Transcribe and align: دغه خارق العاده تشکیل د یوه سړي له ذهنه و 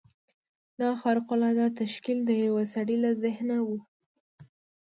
دغه 0.79 0.95
خارق 1.03 1.27
العاده 1.35 1.67
تشکیل 1.81 2.17
د 2.25 2.29
یوه 2.45 2.63
سړي 2.73 2.97
له 3.03 3.11
ذهنه 3.23 3.57
و 3.67 3.69